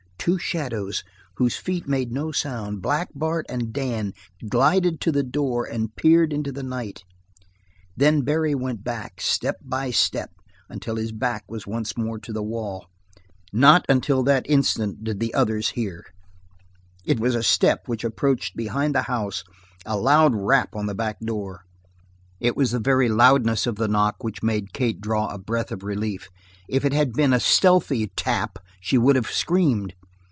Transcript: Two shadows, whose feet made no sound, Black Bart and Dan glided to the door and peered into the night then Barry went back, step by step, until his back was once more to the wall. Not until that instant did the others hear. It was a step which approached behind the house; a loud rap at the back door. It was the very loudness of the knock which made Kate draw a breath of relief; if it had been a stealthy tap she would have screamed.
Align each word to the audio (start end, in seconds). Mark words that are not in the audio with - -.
Two 0.23 0.37
shadows, 0.37 1.03
whose 1.37 1.55
feet 1.57 1.87
made 1.87 2.11
no 2.11 2.31
sound, 2.31 2.79
Black 2.79 3.09
Bart 3.15 3.43
and 3.49 3.73
Dan 3.73 4.13
glided 4.47 5.01
to 5.01 5.11
the 5.11 5.23
door 5.23 5.65
and 5.65 5.95
peered 5.95 6.31
into 6.31 6.51
the 6.51 6.61
night 6.61 7.03
then 7.97 8.21
Barry 8.21 8.53
went 8.53 8.83
back, 8.83 9.19
step 9.19 9.55
by 9.63 9.89
step, 9.89 10.29
until 10.69 10.97
his 10.97 11.11
back 11.11 11.43
was 11.49 11.65
once 11.65 11.97
more 11.97 12.19
to 12.19 12.31
the 12.31 12.43
wall. 12.43 12.85
Not 13.51 13.83
until 13.89 14.21
that 14.21 14.45
instant 14.47 15.03
did 15.03 15.19
the 15.19 15.33
others 15.33 15.69
hear. 15.69 16.05
It 17.03 17.19
was 17.19 17.33
a 17.33 17.41
step 17.41 17.87
which 17.87 18.03
approached 18.03 18.55
behind 18.55 18.93
the 18.93 19.01
house; 19.01 19.43
a 19.87 19.97
loud 19.97 20.35
rap 20.35 20.75
at 20.75 20.85
the 20.85 20.93
back 20.93 21.19
door. 21.21 21.63
It 22.39 22.55
was 22.55 22.69
the 22.69 22.79
very 22.79 23.09
loudness 23.09 23.65
of 23.65 23.77
the 23.77 23.87
knock 23.87 24.23
which 24.23 24.43
made 24.43 24.71
Kate 24.71 25.01
draw 25.01 25.29
a 25.29 25.39
breath 25.39 25.71
of 25.71 25.81
relief; 25.81 26.29
if 26.69 26.85
it 26.85 26.93
had 26.93 27.13
been 27.13 27.33
a 27.33 27.39
stealthy 27.39 28.05
tap 28.15 28.59
she 28.79 28.99
would 28.99 29.15
have 29.15 29.25
screamed. 29.31 29.95